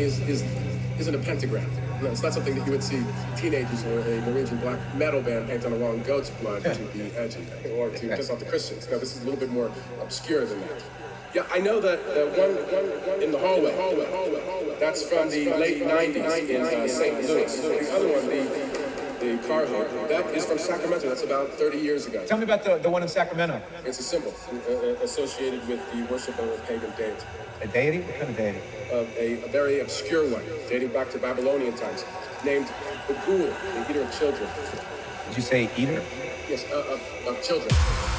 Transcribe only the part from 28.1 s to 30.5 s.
kind of deity? Of a, a very obscure one